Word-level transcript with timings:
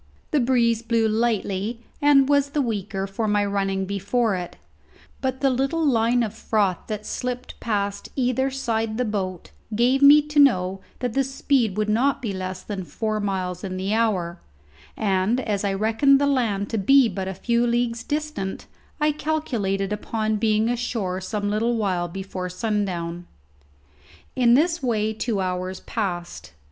The 0.31 0.39
breeze 0.39 0.81
blew 0.81 1.07
lightly 1.07 1.83
and 2.01 2.27
was 2.27 2.49
the 2.49 2.61
weaker 2.63 3.05
for 3.05 3.27
my 3.27 3.45
running 3.45 3.85
before 3.85 4.35
it; 4.35 4.55
but 5.21 5.41
the 5.41 5.51
little 5.51 5.85
line 5.85 6.23
of 6.23 6.33
froth 6.33 6.87
that 6.87 7.05
slipped 7.05 7.59
past 7.59 8.09
either 8.15 8.49
side 8.49 8.97
the 8.97 9.05
boat 9.05 9.51
gave 9.75 10.01
me 10.01 10.23
to 10.23 10.39
know 10.39 10.81
that 11.01 11.13
the 11.13 11.23
speed 11.23 11.77
would 11.77 11.87
not 11.87 12.19
be 12.19 12.33
less 12.33 12.63
than 12.63 12.83
four 12.83 13.19
miles 13.19 13.63
in 13.63 13.77
the 13.77 13.93
hour; 13.93 14.39
and 14.97 15.39
as 15.39 15.63
I 15.63 15.71
reckoned 15.73 16.19
the 16.19 16.25
land 16.25 16.67
to 16.71 16.79
be 16.79 17.07
but 17.07 17.27
a 17.27 17.35
few 17.35 17.67
leagues 17.67 18.03
distant, 18.03 18.65
I 18.99 19.11
calculated 19.11 19.93
upon 19.93 20.37
being 20.37 20.67
ashore 20.67 21.21
some 21.21 21.47
little 21.51 21.77
while 21.77 22.07
before 22.07 22.49
sundown. 22.49 23.27
In 24.35 24.55
this 24.55 24.81
way 24.81 25.13
two 25.13 25.41
hours 25.41 25.79
passed. 25.81 26.53